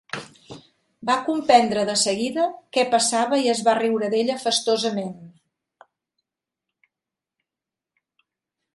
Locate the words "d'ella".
4.15-4.41